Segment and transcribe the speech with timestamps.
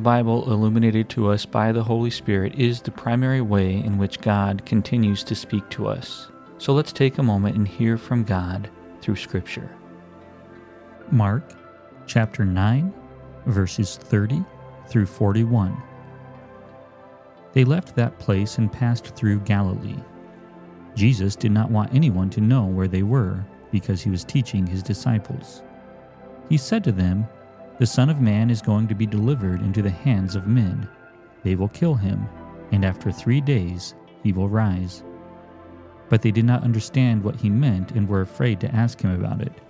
[0.00, 4.22] The Bible, illuminated to us by the Holy Spirit, is the primary way in which
[4.22, 6.30] God continues to speak to us.
[6.56, 8.70] So let's take a moment and hear from God
[9.02, 9.76] through Scripture.
[11.10, 11.52] Mark
[12.06, 12.94] chapter 9,
[13.44, 14.42] verses 30
[14.88, 15.76] through 41.
[17.52, 20.00] They left that place and passed through Galilee.
[20.94, 24.82] Jesus did not want anyone to know where they were because he was teaching his
[24.82, 25.62] disciples.
[26.48, 27.28] He said to them,
[27.80, 30.86] the Son of Man is going to be delivered into the hands of men.
[31.42, 32.28] They will kill him,
[32.72, 35.02] and after three days he will rise.
[36.10, 39.40] But they did not understand what he meant and were afraid to ask him about
[39.40, 39.62] it.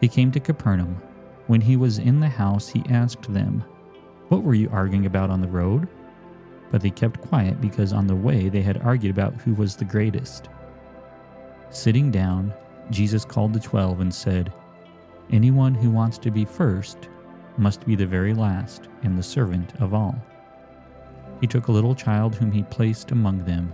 [0.00, 1.00] They came to Capernaum.
[1.46, 3.64] When he was in the house, he asked them,
[4.28, 5.88] What were you arguing about on the road?
[6.70, 9.86] But they kept quiet because on the way they had argued about who was the
[9.86, 10.50] greatest.
[11.70, 12.52] Sitting down,
[12.90, 14.52] Jesus called the twelve and said,
[15.30, 17.08] Anyone who wants to be first
[17.58, 20.14] must be the very last and the servant of all.
[21.40, 23.72] He took a little child whom he placed among them.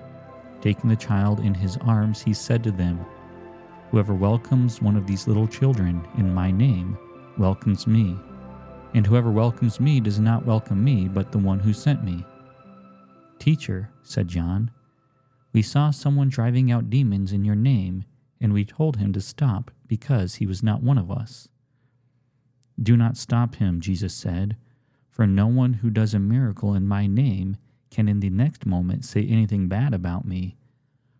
[0.61, 3.05] Taking the child in his arms, he said to them,
[3.91, 6.97] Whoever welcomes one of these little children in my name
[7.37, 8.17] welcomes me,
[8.95, 12.25] and whoever welcomes me does not welcome me, but the one who sent me.
[13.39, 14.71] Teacher, said John,
[15.53, 18.05] we saw someone driving out demons in your name,
[18.43, 21.49] and we told him to stop because he was not one of us.
[22.83, 24.57] Do not stop him, Jesus said,
[25.09, 27.57] for no one who does a miracle in my name
[27.91, 30.57] can in the next moment say anything bad about me.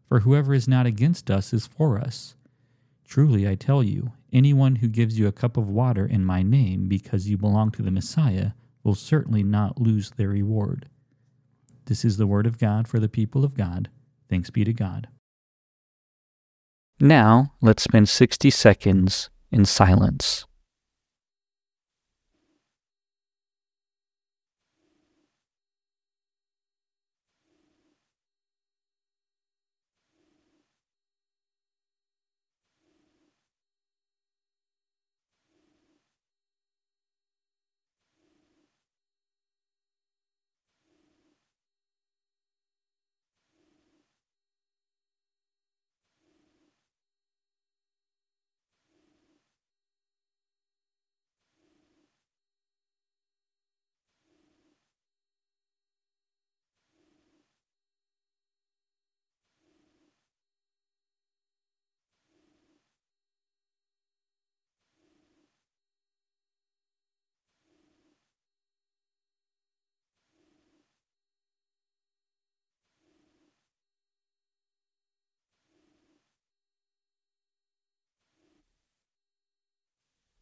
[0.09, 2.35] For whoever is not against us is for us.
[3.05, 6.89] Truly, I tell you, anyone who gives you a cup of water in my name
[6.89, 8.53] because you belong to the Messiah
[8.83, 10.89] will certainly not lose their reward.
[11.85, 13.91] This is the word of God for the people of God.
[14.29, 15.09] Thanks be to God.
[17.03, 20.47] Now, let's spend 60 seconds in silence.